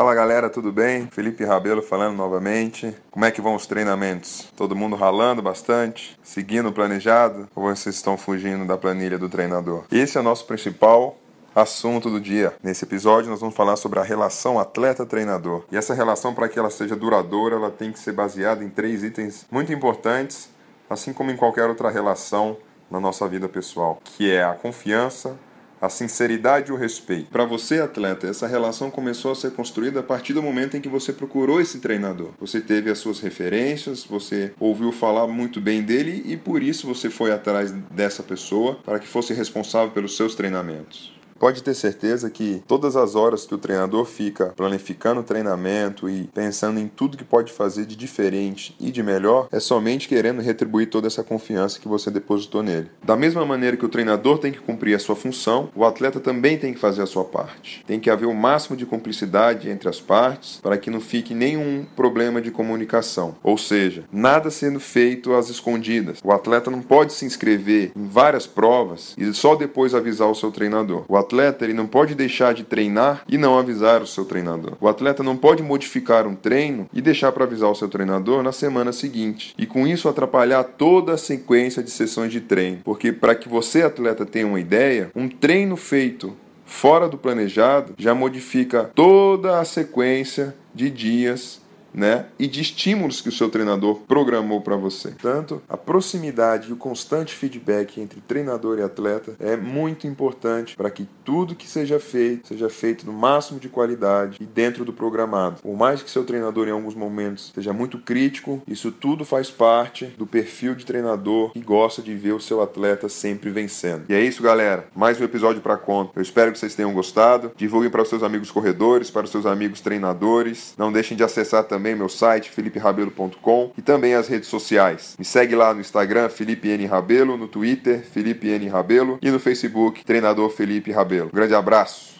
Fala 0.00 0.14
galera, 0.14 0.48
tudo 0.48 0.72
bem? 0.72 1.08
Felipe 1.12 1.44
Rabelo 1.44 1.82
falando 1.82 2.16
novamente. 2.16 2.96
Como 3.10 3.26
é 3.26 3.30
que 3.30 3.42
vão 3.42 3.54
os 3.54 3.66
treinamentos? 3.66 4.50
Todo 4.56 4.74
mundo 4.74 4.96
ralando 4.96 5.42
bastante, 5.42 6.18
seguindo 6.22 6.70
o 6.70 6.72
planejado 6.72 7.46
ou 7.54 7.64
vocês 7.64 7.96
estão 7.96 8.16
fugindo 8.16 8.64
da 8.64 8.78
planilha 8.78 9.18
do 9.18 9.28
treinador? 9.28 9.84
Esse 9.92 10.16
é 10.16 10.20
o 10.22 10.24
nosso 10.24 10.46
principal 10.46 11.18
assunto 11.54 12.08
do 12.08 12.18
dia. 12.18 12.54
Nesse 12.62 12.86
episódio 12.86 13.28
nós 13.28 13.40
vamos 13.40 13.54
falar 13.54 13.76
sobre 13.76 13.98
a 13.98 14.02
relação 14.02 14.58
atleta-treinador. 14.58 15.64
E 15.70 15.76
essa 15.76 15.92
relação 15.92 16.32
para 16.32 16.48
que 16.48 16.58
ela 16.58 16.70
seja 16.70 16.96
duradoura, 16.96 17.56
ela 17.56 17.70
tem 17.70 17.92
que 17.92 17.98
ser 17.98 18.12
baseada 18.12 18.64
em 18.64 18.70
três 18.70 19.04
itens 19.04 19.46
muito 19.50 19.70
importantes, 19.70 20.48
assim 20.88 21.12
como 21.12 21.30
em 21.30 21.36
qualquer 21.36 21.68
outra 21.68 21.90
relação 21.90 22.56
na 22.90 22.98
nossa 22.98 23.28
vida 23.28 23.50
pessoal, 23.50 24.00
que 24.02 24.30
é 24.30 24.42
a 24.42 24.54
confiança, 24.54 25.36
a 25.80 25.88
sinceridade 25.88 26.70
e 26.70 26.72
o 26.72 26.76
respeito. 26.76 27.30
Para 27.30 27.44
você, 27.44 27.80
atleta, 27.80 28.26
essa 28.26 28.46
relação 28.46 28.90
começou 28.90 29.32
a 29.32 29.34
ser 29.34 29.52
construída 29.52 30.00
a 30.00 30.02
partir 30.02 30.32
do 30.32 30.42
momento 30.42 30.76
em 30.76 30.80
que 30.80 30.88
você 30.88 31.12
procurou 31.12 31.60
esse 31.60 31.78
treinador. 31.78 32.30
Você 32.40 32.60
teve 32.60 32.90
as 32.90 32.98
suas 32.98 33.20
referências, 33.20 34.04
você 34.04 34.52
ouviu 34.58 34.92
falar 34.92 35.26
muito 35.26 35.60
bem 35.60 35.82
dele 35.82 36.22
e 36.26 36.36
por 36.36 36.62
isso 36.62 36.86
você 36.86 37.08
foi 37.08 37.32
atrás 37.32 37.72
dessa 37.90 38.22
pessoa 38.22 38.78
para 38.84 38.98
que 38.98 39.06
fosse 39.06 39.32
responsável 39.32 39.90
pelos 39.90 40.16
seus 40.16 40.34
treinamentos. 40.34 41.19
Pode 41.40 41.62
ter 41.62 41.72
certeza 41.72 42.28
que 42.28 42.62
todas 42.68 42.96
as 42.96 43.14
horas 43.14 43.46
que 43.46 43.54
o 43.54 43.58
treinador 43.58 44.04
fica 44.04 44.52
planificando 44.54 45.20
o 45.20 45.24
treinamento 45.24 46.06
e 46.06 46.24
pensando 46.34 46.78
em 46.78 46.86
tudo 46.86 47.16
que 47.16 47.24
pode 47.24 47.50
fazer 47.50 47.86
de 47.86 47.96
diferente 47.96 48.76
e 48.78 48.90
de 48.90 49.02
melhor, 49.02 49.48
é 49.50 49.58
somente 49.58 50.06
querendo 50.06 50.42
retribuir 50.42 50.90
toda 50.90 51.06
essa 51.06 51.24
confiança 51.24 51.80
que 51.80 51.88
você 51.88 52.10
depositou 52.10 52.62
nele. 52.62 52.90
Da 53.02 53.16
mesma 53.16 53.46
maneira 53.46 53.74
que 53.74 53.86
o 53.86 53.88
treinador 53.88 54.36
tem 54.36 54.52
que 54.52 54.60
cumprir 54.60 54.94
a 54.94 54.98
sua 54.98 55.16
função, 55.16 55.70
o 55.74 55.82
atleta 55.82 56.20
também 56.20 56.58
tem 56.58 56.74
que 56.74 56.78
fazer 56.78 57.00
a 57.00 57.06
sua 57.06 57.24
parte. 57.24 57.82
Tem 57.86 57.98
que 57.98 58.10
haver 58.10 58.26
o 58.26 58.34
máximo 58.34 58.76
de 58.76 58.84
cumplicidade 58.84 59.70
entre 59.70 59.88
as 59.88 59.98
partes 59.98 60.60
para 60.62 60.76
que 60.76 60.90
não 60.90 61.00
fique 61.00 61.32
nenhum 61.32 61.86
problema 61.96 62.42
de 62.42 62.50
comunicação. 62.50 63.34
Ou 63.42 63.56
seja, 63.56 64.04
nada 64.12 64.50
sendo 64.50 64.78
feito 64.78 65.32
às 65.32 65.48
escondidas. 65.48 66.18
O 66.22 66.32
atleta 66.32 66.70
não 66.70 66.82
pode 66.82 67.14
se 67.14 67.24
inscrever 67.24 67.92
em 67.96 68.06
várias 68.06 68.46
provas 68.46 69.14
e 69.16 69.32
só 69.32 69.54
depois 69.54 69.94
avisar 69.94 70.28
o 70.28 70.34
seu 70.34 70.50
treinador. 70.50 71.06
O 71.08 71.16
atleta 71.30 71.64
ele 71.64 71.72
não 71.72 71.86
pode 71.86 72.16
deixar 72.16 72.52
de 72.52 72.64
treinar 72.64 73.22
e 73.28 73.38
não 73.38 73.56
avisar 73.56 74.02
o 74.02 74.06
seu 74.06 74.24
treinador. 74.24 74.76
O 74.80 74.88
atleta 74.88 75.22
não 75.22 75.36
pode 75.36 75.62
modificar 75.62 76.26
um 76.26 76.34
treino 76.34 76.88
e 76.92 77.00
deixar 77.00 77.30
para 77.30 77.44
avisar 77.44 77.70
o 77.70 77.74
seu 77.74 77.88
treinador 77.88 78.42
na 78.42 78.50
semana 78.50 78.90
seguinte. 78.90 79.54
E 79.56 79.64
com 79.64 79.86
isso 79.86 80.08
atrapalhar 80.08 80.64
toda 80.64 81.14
a 81.14 81.18
sequência 81.18 81.82
de 81.82 81.90
sessões 81.90 82.32
de 82.32 82.40
treino. 82.40 82.80
Porque 82.84 83.12
para 83.12 83.36
que 83.36 83.48
você, 83.48 83.82
atleta, 83.82 84.26
tenha 84.26 84.46
uma 84.46 84.58
ideia, 84.58 85.10
um 85.14 85.28
treino 85.28 85.76
feito 85.76 86.36
fora 86.64 87.08
do 87.08 87.18
planejado 87.18 87.94
já 87.96 88.14
modifica 88.14 88.90
toda 88.94 89.60
a 89.60 89.64
sequência 89.64 90.54
de 90.74 90.90
dias 90.90 91.59
né? 91.92 92.26
E 92.38 92.46
de 92.46 92.60
estímulos 92.60 93.20
que 93.20 93.28
o 93.28 93.32
seu 93.32 93.48
treinador 93.48 94.00
programou 94.06 94.60
para 94.60 94.76
você. 94.76 95.12
Tanto 95.20 95.62
a 95.68 95.76
proximidade 95.76 96.70
e 96.70 96.72
o 96.72 96.76
constante 96.76 97.34
feedback 97.34 98.00
entre 98.00 98.20
treinador 98.20 98.78
e 98.78 98.82
atleta 98.82 99.34
é 99.38 99.56
muito 99.56 100.06
importante 100.06 100.76
para 100.76 100.90
que 100.90 101.08
tudo 101.24 101.54
que 101.54 101.68
seja 101.68 101.98
feito 101.98 102.48
seja 102.48 102.68
feito 102.68 103.06
no 103.06 103.12
máximo 103.12 103.60
de 103.60 103.68
qualidade 103.68 104.38
e 104.40 104.44
dentro 104.44 104.84
do 104.84 104.92
programado. 104.92 105.60
Por 105.62 105.76
mais 105.76 106.02
que 106.02 106.10
seu 106.10 106.24
treinador 106.24 106.68
em 106.68 106.72
alguns 106.72 106.94
momentos 106.94 107.52
seja 107.54 107.72
muito 107.72 107.98
crítico, 107.98 108.62
isso 108.66 108.90
tudo 108.90 109.24
faz 109.24 109.50
parte 109.50 110.06
do 110.18 110.26
perfil 110.26 110.74
de 110.74 110.84
treinador 110.84 111.52
que 111.52 111.60
gosta 111.60 112.02
de 112.02 112.14
ver 112.14 112.32
o 112.32 112.40
seu 112.40 112.62
atleta 112.62 113.08
sempre 113.08 113.50
vencendo. 113.50 114.04
E 114.08 114.14
é 114.14 114.20
isso, 114.20 114.42
galera. 114.42 114.86
Mais 114.94 115.20
um 115.20 115.24
episódio 115.24 115.60
para 115.60 115.76
conta. 115.76 116.12
Eu 116.16 116.22
espero 116.22 116.52
que 116.52 116.58
vocês 116.58 116.74
tenham 116.74 116.92
gostado. 116.92 117.52
Divulguem 117.56 117.90
para 117.90 118.02
os 118.02 118.08
seus 118.08 118.22
amigos 118.22 118.50
corredores, 118.50 119.10
para 119.10 119.24
os 119.24 119.30
seus 119.30 119.46
amigos 119.46 119.80
treinadores. 119.80 120.74
Não 120.76 120.92
deixem 120.92 121.16
de 121.16 121.24
acessar 121.24 121.64
também 121.64 121.79
meu 121.80 122.08
site 122.08 122.50
feliperabelo.com 122.50 123.72
e 123.76 123.82
também 123.82 124.14
as 124.14 124.28
redes 124.28 124.48
sociais. 124.48 125.16
Me 125.18 125.24
segue 125.24 125.54
lá 125.54 125.72
no 125.72 125.80
Instagram 125.80 126.28
Felipe 126.28 126.68
N 126.68 126.86
Rabelo, 126.86 127.36
no 127.36 127.48
Twitter 127.48 128.02
Felipe 128.02 128.48
N 128.48 128.68
Rabelo 128.68 129.18
e 129.22 129.30
no 129.30 129.40
Facebook 129.40 130.04
Treinador 130.04 130.50
Felipe 130.50 130.92
Rabelo. 130.92 131.28
Um 131.28 131.36
grande 131.36 131.54
abraço. 131.54 132.19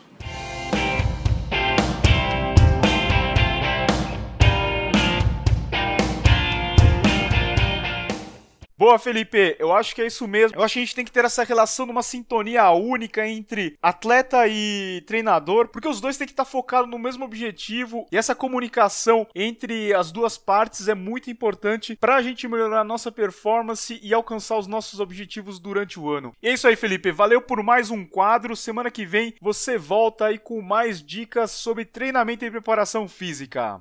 Boa, 8.81 8.99
Felipe. 8.99 9.57
Eu 9.59 9.75
acho 9.75 9.95
que 9.95 10.01
é 10.01 10.07
isso 10.07 10.27
mesmo. 10.27 10.57
Eu 10.57 10.65
acho 10.65 10.73
que 10.73 10.79
a 10.79 10.83
gente 10.83 10.95
tem 10.95 11.05
que 11.05 11.13
ter 11.13 11.23
essa 11.23 11.45
relação 11.45 11.85
numa 11.85 12.03
sintonia 12.03 12.71
única 12.71 13.29
entre 13.29 13.77
atleta 13.83 14.49
e 14.49 15.03
treinador, 15.07 15.69
porque 15.69 15.87
os 15.87 16.01
dois 16.01 16.17
têm 16.17 16.27
que 16.27 16.33
estar 16.33 16.47
focados 16.47 16.91
no 16.91 16.99
mesmo 16.99 17.23
objetivo 17.23 18.07
e 18.11 18.17
essa 18.17 18.35
comunicação 18.35 19.27
entre 19.35 19.93
as 19.93 20.11
duas 20.11 20.39
partes 20.39 20.89
é 20.89 20.95
muito 20.95 21.31
importante 21.31 21.95
para 21.95 22.17
a 22.17 22.23
gente 22.23 22.49
melhorar 22.49 22.81
a 22.81 22.85
nossa 22.85 23.13
performance 23.13 24.01
e 24.03 24.15
alcançar 24.15 24.57
os 24.57 24.67
nossos 24.67 24.99
objetivos 24.99 25.59
durante 25.59 26.01
o 26.01 26.09
ano. 26.09 26.35
E 26.43 26.49
é 26.49 26.55
isso 26.55 26.67
aí, 26.67 26.75
Felipe. 26.75 27.13
Valeu 27.13 27.43
por 27.43 27.63
mais 27.63 27.91
um 27.91 28.03
quadro. 28.07 28.57
Semana 28.57 28.91
que 28.91 29.05
vem 29.05 29.35
você 29.43 29.77
volta 29.77 30.25
aí 30.25 30.39
com 30.39 30.63
mais 30.63 31.03
dicas 31.05 31.51
sobre 31.51 31.85
treinamento 31.85 32.47
e 32.47 32.51
preparação 32.51 33.07
física. 33.07 33.79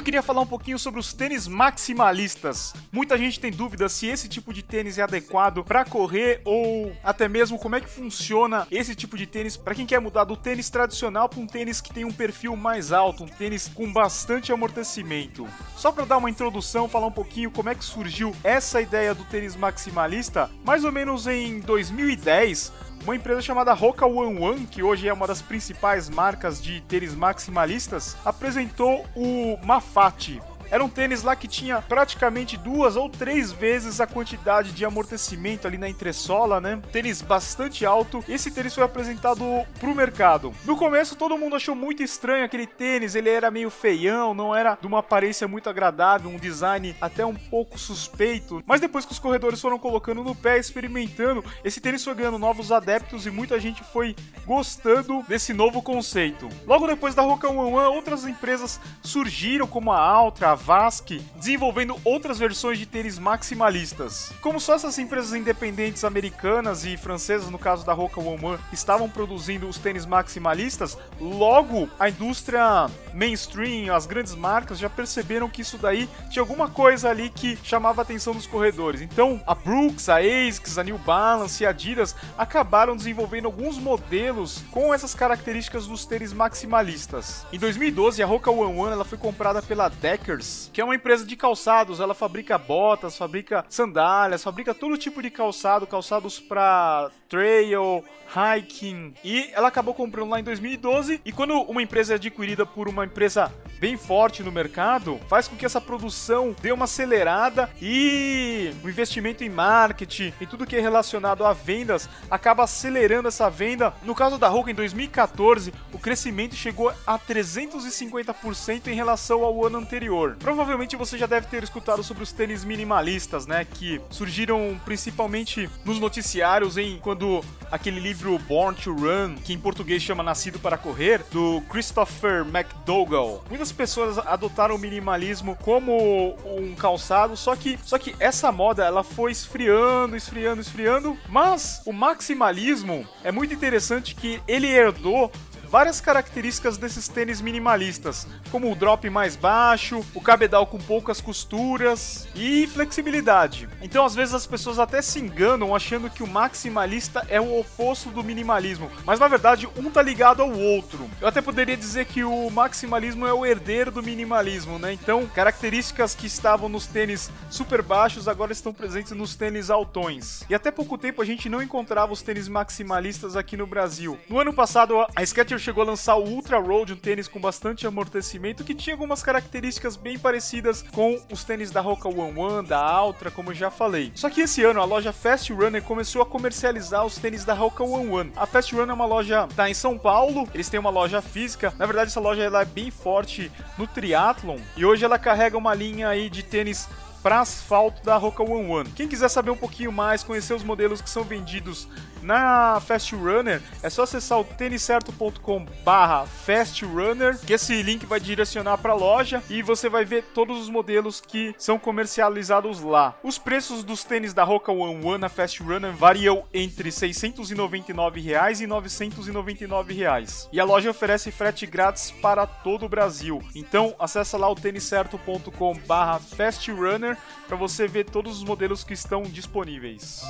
Eu 0.00 0.04
queria 0.04 0.22
falar 0.22 0.40
um 0.40 0.46
pouquinho 0.46 0.78
sobre 0.78 0.98
os 0.98 1.12
tênis 1.12 1.46
maximalistas. 1.46 2.72
Muita 2.90 3.18
gente 3.18 3.38
tem 3.38 3.52
dúvida 3.52 3.86
se 3.86 4.06
esse 4.06 4.30
tipo 4.30 4.50
de 4.50 4.62
tênis 4.62 4.96
é 4.96 5.02
adequado 5.02 5.62
para 5.62 5.84
correr 5.84 6.40
ou 6.42 6.90
até 7.04 7.28
mesmo 7.28 7.58
como 7.58 7.76
é 7.76 7.82
que 7.82 7.88
funciona 7.88 8.66
esse 8.70 8.94
tipo 8.94 9.14
de 9.18 9.26
tênis 9.26 9.58
para 9.58 9.74
quem 9.74 9.84
quer 9.84 10.00
mudar 10.00 10.24
do 10.24 10.38
tênis 10.38 10.70
tradicional 10.70 11.28
para 11.28 11.40
um 11.40 11.46
tênis 11.46 11.82
que 11.82 11.92
tem 11.92 12.06
um 12.06 12.12
perfil 12.12 12.56
mais 12.56 12.92
alto, 12.92 13.24
um 13.24 13.28
tênis 13.28 13.68
com 13.68 13.92
bastante 13.92 14.50
amortecimento. 14.50 15.46
Só 15.76 15.92
para 15.92 16.06
dar 16.06 16.16
uma 16.16 16.30
introdução, 16.30 16.88
falar 16.88 17.08
um 17.08 17.12
pouquinho 17.12 17.50
como 17.50 17.68
é 17.68 17.74
que 17.74 17.84
surgiu 17.84 18.34
essa 18.42 18.80
ideia 18.80 19.14
do 19.14 19.24
tênis 19.24 19.54
maximalista, 19.54 20.50
mais 20.64 20.82
ou 20.82 20.90
menos 20.92 21.26
em 21.26 21.60
2010, 21.60 22.72
uma 23.02 23.16
empresa 23.16 23.40
chamada 23.40 23.72
Roca 23.72 24.06
One 24.06 24.38
One, 24.38 24.66
que 24.66 24.82
hoje 24.82 25.08
é 25.08 25.12
uma 25.12 25.26
das 25.26 25.40
principais 25.40 26.08
marcas 26.08 26.62
de 26.62 26.80
tênis 26.82 27.14
maximalistas, 27.14 28.16
apresentou 28.24 29.06
o 29.16 29.58
Mafate, 29.64 30.40
era 30.70 30.84
um 30.84 30.88
tênis 30.88 31.22
lá 31.22 31.34
que 31.34 31.48
tinha 31.48 31.82
praticamente 31.82 32.56
duas 32.56 32.96
ou 32.96 33.08
três 33.08 33.50
vezes 33.50 34.00
a 34.00 34.06
quantidade 34.06 34.72
de 34.72 34.84
amortecimento 34.84 35.66
ali 35.66 35.76
na 35.76 35.88
entressola, 35.88 36.60
né? 36.60 36.80
Tênis 36.92 37.20
bastante 37.22 37.84
alto. 37.84 38.24
Esse 38.28 38.50
tênis 38.50 38.74
foi 38.74 38.84
apresentado 38.84 39.44
pro 39.78 39.94
mercado. 39.94 40.52
No 40.64 40.76
começo 40.76 41.16
todo 41.16 41.36
mundo 41.36 41.56
achou 41.56 41.74
muito 41.74 42.02
estranho 42.02 42.44
aquele 42.44 42.66
tênis, 42.66 43.14
ele 43.14 43.28
era 43.28 43.50
meio 43.50 43.70
feião, 43.70 44.32
não 44.32 44.54
era 44.54 44.78
de 44.80 44.86
uma 44.86 45.00
aparência 45.00 45.48
muito 45.48 45.68
agradável, 45.68 46.30
um 46.30 46.38
design 46.38 46.94
até 47.00 47.26
um 47.26 47.34
pouco 47.34 47.78
suspeito. 47.78 48.62
Mas 48.66 48.80
depois 48.80 49.04
que 49.04 49.12
os 49.12 49.18
corredores 49.18 49.60
foram 49.60 49.78
colocando 49.78 50.22
no 50.22 50.34
pé, 50.34 50.58
experimentando, 50.58 51.44
esse 51.64 51.80
tênis 51.80 52.04
foi 52.04 52.14
ganhando 52.14 52.38
novos 52.38 52.70
adeptos 52.70 53.26
e 53.26 53.30
muita 53.30 53.58
gente 53.58 53.82
foi 53.82 54.14
gostando 54.46 55.24
desse 55.26 55.52
novo 55.52 55.82
conceito. 55.82 56.48
Logo 56.66 56.86
depois 56.86 57.14
da 57.14 57.22
Roca 57.22 57.48
One 57.48 57.74
One, 57.74 57.96
outras 57.96 58.24
empresas 58.24 58.80
surgiram 59.02 59.66
como 59.66 59.90
a 59.92 59.98
Altra, 59.98 60.52
a 60.52 60.59
Vask, 60.64 61.10
desenvolvendo 61.36 61.96
outras 62.04 62.38
versões 62.38 62.78
de 62.78 62.86
tênis 62.86 63.18
maximalistas. 63.18 64.32
Como 64.40 64.60
só 64.60 64.74
essas 64.74 64.98
empresas 64.98 65.34
independentes 65.34 66.04
americanas 66.04 66.84
e 66.84 66.96
francesas, 66.96 67.50
no 67.50 67.58
caso 67.58 67.84
da 67.84 67.92
Roca 67.92 68.20
Woman, 68.20 68.58
estavam 68.72 69.08
produzindo 69.08 69.68
os 69.68 69.78
tênis 69.78 70.06
maximalistas, 70.06 70.96
logo 71.20 71.88
a 71.98 72.08
indústria 72.08 72.88
mainstream, 73.12 73.94
as 73.94 74.06
grandes 74.06 74.34
marcas 74.34 74.78
já 74.78 74.88
perceberam 74.88 75.48
que 75.48 75.62
isso 75.62 75.78
daí 75.78 76.08
tinha 76.30 76.42
alguma 76.42 76.68
coisa 76.68 77.08
ali 77.08 77.30
que 77.30 77.58
chamava 77.62 78.00
a 78.00 78.04
atenção 78.04 78.34
dos 78.34 78.46
corredores. 78.46 79.00
Então, 79.00 79.42
a 79.46 79.54
Brooks, 79.54 80.08
a 80.08 80.18
ASICS, 80.18 80.78
a 80.78 80.84
New 80.84 80.98
Balance 80.98 81.62
e 81.62 81.66
a 81.66 81.70
Adidas 81.70 82.14
acabaram 82.36 82.96
desenvolvendo 82.96 83.46
alguns 83.46 83.78
modelos 83.78 84.62
com 84.70 84.92
essas 84.92 85.14
características 85.14 85.86
dos 85.86 86.04
tênis 86.04 86.32
maximalistas. 86.32 87.46
Em 87.52 87.58
2012, 87.58 88.22
a 88.22 88.26
Roca 88.26 88.50
One 88.50 88.78
One 88.78 88.92
ela 88.92 89.04
foi 89.04 89.18
comprada 89.18 89.62
pela 89.62 89.88
Deckers, 89.88 90.49
que 90.72 90.80
é 90.80 90.84
uma 90.84 90.94
empresa 90.94 91.24
de 91.24 91.36
calçados. 91.36 92.00
Ela 92.00 92.14
fabrica 92.14 92.56
botas, 92.58 93.16
fabrica 93.16 93.64
sandálias, 93.68 94.42
fabrica 94.42 94.74
todo 94.74 94.96
tipo 94.96 95.22
de 95.22 95.30
calçado, 95.30 95.86
calçados 95.86 96.38
para 96.40 97.10
trail, 97.28 98.04
hiking. 98.30 99.14
E 99.24 99.50
ela 99.52 99.68
acabou 99.68 99.94
comprando 99.94 100.30
lá 100.30 100.40
em 100.40 100.44
2012. 100.44 101.20
E 101.24 101.32
quando 101.32 101.60
uma 101.62 101.82
empresa 101.82 102.14
é 102.14 102.16
adquirida 102.16 102.64
por 102.64 102.88
uma 102.88 103.04
empresa 103.04 103.52
bem 103.78 103.96
forte 103.96 104.42
no 104.42 104.52
mercado, 104.52 105.18
faz 105.26 105.48
com 105.48 105.56
que 105.56 105.64
essa 105.64 105.80
produção 105.80 106.54
dê 106.60 106.70
uma 106.70 106.84
acelerada 106.84 107.70
e 107.80 108.72
o 108.84 108.88
investimento 108.88 109.42
em 109.42 109.48
marketing 109.48 110.34
e 110.38 110.46
tudo 110.46 110.66
que 110.66 110.76
é 110.76 110.80
relacionado 110.80 111.46
a 111.46 111.54
vendas 111.54 112.08
acaba 112.30 112.64
acelerando 112.64 113.28
essa 113.28 113.48
venda. 113.48 113.94
No 114.02 114.14
caso 114.14 114.36
da 114.36 114.48
Roca, 114.48 114.70
em 114.70 114.74
2014, 114.74 115.72
o 115.92 115.98
crescimento 115.98 116.54
chegou 116.54 116.92
a 117.06 117.18
350% 117.18 118.88
em 118.88 118.94
relação 118.94 119.42
ao 119.42 119.64
ano 119.64 119.78
anterior. 119.78 120.36
Provavelmente 120.40 120.96
você 120.96 121.18
já 121.18 121.26
deve 121.26 121.46
ter 121.46 121.62
escutado 121.62 122.02
sobre 122.02 122.22
os 122.22 122.32
tênis 122.32 122.64
minimalistas, 122.64 123.46
né, 123.46 123.64
que 123.64 124.00
surgiram 124.10 124.80
principalmente 124.84 125.68
nos 125.84 126.00
noticiários 126.00 126.78
em 126.78 126.98
quando 126.98 127.44
aquele 127.70 128.00
livro 128.00 128.38
Born 128.40 128.76
to 128.76 128.92
Run, 128.94 129.36
que 129.36 129.52
em 129.52 129.58
português 129.58 130.02
chama 130.02 130.22
Nascido 130.22 130.58
para 130.58 130.78
Correr, 130.78 131.22
do 131.30 131.60
Christopher 131.68 132.44
McDougall. 132.46 133.44
Muitas 133.48 133.70
pessoas 133.70 134.18
adotaram 134.18 134.74
o 134.74 134.78
minimalismo 134.78 135.56
como 135.56 136.36
um 136.44 136.74
calçado, 136.74 137.36
só 137.36 137.54
que 137.54 137.78
só 137.84 137.98
que 137.98 138.14
essa 138.18 138.50
moda 138.50 138.84
ela 138.84 139.04
foi 139.04 139.30
esfriando, 139.30 140.16
esfriando, 140.16 140.60
esfriando, 140.60 141.18
mas 141.28 141.82
o 141.84 141.92
maximalismo 141.92 143.06
é 143.22 143.30
muito 143.30 143.52
interessante 143.52 144.14
que 144.14 144.40
ele 144.48 144.66
herdou 144.66 145.30
várias 145.70 146.00
características 146.00 146.76
desses 146.76 147.06
tênis 147.06 147.40
minimalistas, 147.40 148.26
como 148.50 148.70
o 148.70 148.74
drop 148.74 149.08
mais 149.08 149.36
baixo, 149.36 150.04
o 150.14 150.20
cabedal 150.20 150.66
com 150.66 150.78
poucas 150.78 151.20
costuras 151.20 152.28
e 152.34 152.66
flexibilidade. 152.66 153.68
Então, 153.80 154.04
às 154.04 154.14
vezes 154.14 154.34
as 154.34 154.46
pessoas 154.46 154.78
até 154.78 155.00
se 155.00 155.20
enganam 155.20 155.74
achando 155.74 156.10
que 156.10 156.22
o 156.22 156.26
maximalista 156.26 157.24
é 157.28 157.40
o 157.40 157.60
oposto 157.60 158.10
do 158.10 158.24
minimalismo, 158.24 158.90
mas 159.06 159.20
na 159.20 159.28
verdade 159.28 159.68
um 159.76 159.90
tá 159.90 160.02
ligado 160.02 160.42
ao 160.42 160.50
outro. 160.50 161.08
Eu 161.20 161.28
até 161.28 161.40
poderia 161.40 161.76
dizer 161.76 162.06
que 162.06 162.24
o 162.24 162.50
maximalismo 162.50 163.26
é 163.26 163.32
o 163.32 163.46
herdeiro 163.46 163.92
do 163.92 164.02
minimalismo, 164.02 164.78
né? 164.78 164.92
Então, 164.92 165.26
características 165.28 166.14
que 166.14 166.26
estavam 166.26 166.68
nos 166.68 166.86
tênis 166.86 167.30
super 167.48 167.82
baixos 167.82 168.26
agora 168.26 168.52
estão 168.52 168.72
presentes 168.72 169.12
nos 169.12 169.36
tênis 169.36 169.70
altões. 169.70 170.42
E 170.50 170.54
até 170.54 170.70
pouco 170.70 170.98
tempo 170.98 171.22
a 171.22 171.24
gente 171.24 171.48
não 171.48 171.62
encontrava 171.62 172.12
os 172.12 172.22
tênis 172.22 172.48
maximalistas 172.48 173.36
aqui 173.36 173.56
no 173.56 173.66
Brasil. 173.66 174.18
No 174.28 174.40
ano 174.40 174.52
passado, 174.52 175.06
a 175.14 175.24
Skechers 175.24 175.59
chegou 175.60 175.82
a 175.82 175.86
lançar 175.86 176.16
o 176.16 176.24
Ultra 176.24 176.58
Road, 176.58 176.92
um 176.92 176.96
tênis 176.96 177.28
com 177.28 177.40
bastante 177.40 177.86
amortecimento 177.86 178.64
que 178.64 178.74
tinha 178.74 178.94
algumas 178.94 179.22
características 179.22 179.96
bem 179.96 180.18
parecidas 180.18 180.82
com 180.92 181.20
os 181.30 181.44
tênis 181.44 181.70
da 181.70 181.80
Roca 181.80 182.08
One 182.08 182.38
One, 182.38 182.66
da 182.66 183.04
Ultra, 183.04 183.30
como 183.30 183.50
eu 183.50 183.54
já 183.54 183.70
falei. 183.70 184.10
Só 184.14 184.28
que 184.30 184.40
esse 184.40 184.64
ano 184.64 184.80
a 184.80 184.84
loja 184.84 185.12
Fast 185.12 185.52
Runner 185.52 185.82
começou 185.82 186.22
a 186.22 186.26
comercializar 186.26 187.04
os 187.04 187.16
tênis 187.16 187.44
da 187.44 187.54
Roca 187.54 187.84
One 187.84 188.08
One. 188.08 188.32
A 188.36 188.46
Fast 188.46 188.74
Runner 188.74 188.90
é 188.90 188.94
uma 188.94 189.06
loja 189.06 189.46
tá 189.54 189.68
em 189.68 189.74
São 189.74 189.98
Paulo, 189.98 190.48
eles 190.54 190.68
têm 190.68 190.80
uma 190.80 190.90
loja 190.90 191.20
física. 191.20 191.72
Na 191.78 191.86
verdade, 191.86 192.10
essa 192.10 192.20
loja 192.20 192.42
ela 192.42 192.62
é 192.62 192.64
bem 192.64 192.90
forte 192.90 193.52
no 193.76 193.86
triathlon 193.86 194.58
e 194.76 194.84
hoje 194.84 195.04
ela 195.04 195.18
carrega 195.18 195.58
uma 195.58 195.74
linha 195.74 196.08
aí 196.08 196.30
de 196.30 196.42
tênis 196.42 196.88
para 197.22 197.40
asfalto 197.40 198.02
da 198.04 198.16
Roca 198.16 198.42
One 198.42 198.70
One. 198.70 198.90
Quem 198.90 199.08
quiser 199.08 199.28
saber 199.28 199.50
um 199.50 199.56
pouquinho 199.56 199.92
mais, 199.92 200.22
conhecer 200.22 200.54
os 200.54 200.62
modelos 200.62 201.00
que 201.00 201.10
são 201.10 201.24
vendidos 201.24 201.88
na 202.22 202.80
Fast 202.80 203.14
Runner, 203.14 203.62
é 203.82 203.90
só 203.90 204.02
acessar 204.02 204.38
o 204.38 204.44
têniscerto.com 204.44 205.66
barra 205.84 206.26
Fast 206.26 206.84
Runner, 206.84 207.38
que 207.38 207.52
esse 207.52 207.82
link 207.82 208.04
vai 208.06 208.20
direcionar 208.20 208.78
para 208.78 208.92
a 208.92 208.96
loja 208.96 209.42
e 209.48 209.62
você 209.62 209.88
vai 209.88 210.04
ver 210.04 210.24
todos 210.34 210.60
os 210.60 210.68
modelos 210.68 211.20
que 211.20 211.54
são 211.58 211.78
comercializados 211.78 212.80
lá. 212.80 213.18
Os 213.22 213.38
preços 213.38 213.82
dos 213.82 214.04
tênis 214.04 214.34
da 214.34 214.44
Roca 214.44 214.72
One 214.72 215.04
One 215.04 215.18
na 215.18 215.28
Fast 215.28 215.62
Runner 215.62 215.92
variam 215.92 216.44
entre 216.52 216.92
699 216.92 218.20
reais 218.20 218.60
e 218.60 218.66
999 218.66 219.94
reais. 219.94 220.48
E 220.52 220.60
a 220.60 220.64
loja 220.64 220.90
oferece 220.90 221.30
frete 221.30 221.66
grátis 221.66 222.10
para 222.10 222.46
todo 222.46 222.86
o 222.86 222.88
Brasil. 222.88 223.42
Então 223.54 223.94
acessa 223.98 224.36
lá 224.36 224.50
o 224.50 224.54
têniscerto.com 224.54 225.78
barra 225.86 226.18
Fast 226.18 226.70
Runner 226.70 227.09
para 227.46 227.56
você 227.56 227.86
ver 227.86 228.04
todos 228.04 228.38
os 228.38 228.44
modelos 228.44 228.84
que 228.84 228.94
estão 228.94 229.22
disponíveis. 229.22 230.22